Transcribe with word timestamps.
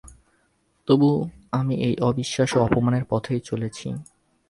তবু 0.87 1.09
আমি 1.51 1.75
এই 1.87 1.95
অবিশ্বাস 2.01 2.49
ও 2.55 2.59
অপমানের 2.59 3.05
পথেই 3.09 3.41
চলেছি। 3.41 3.87